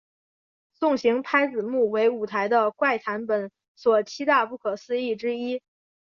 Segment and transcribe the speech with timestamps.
[0.73, 5.61] 送行拍子木为舞台的怪谈本所七大不可思议之一。